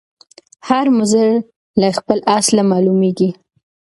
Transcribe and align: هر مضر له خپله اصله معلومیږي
هر 0.67 0.85
مضر 0.97 1.29
له 1.79 1.87
خپله 1.97 2.21
اصله 2.37 2.63
معلومیږي 2.71 3.29